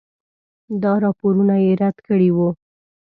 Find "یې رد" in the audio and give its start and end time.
1.65-1.97